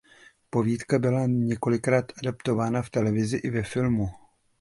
[0.49, 4.09] Povídka byla několikrát adaptována v televizi i ve filmu.